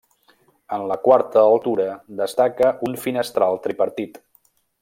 En 0.77 0.85
la 0.91 0.97
quarta 1.03 1.43
altura 1.51 1.87
destaca 2.23 2.73
un 2.91 2.99
finestral 3.07 3.63
tripartit. 3.67 4.23